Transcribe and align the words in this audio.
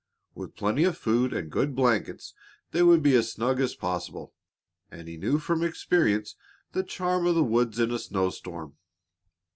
With 0.33 0.55
plenty 0.55 0.83
of 0.85 0.97
food 0.97 1.31
and 1.31 1.51
good 1.51 1.75
blankets 1.75 2.33
they 2.71 2.81
would 2.81 3.03
be 3.03 3.13
as 3.13 3.31
snug 3.31 3.61
as 3.61 3.75
possible, 3.75 4.33
and 4.89 5.07
he 5.07 5.15
knew 5.15 5.37
from 5.37 5.61
experience 5.61 6.35
the 6.71 6.81
charm 6.81 7.27
of 7.27 7.35
the 7.35 7.43
woods 7.43 7.77
in 7.79 7.91
a 7.91 7.99
snow 7.99 8.31
storm. 8.31 8.77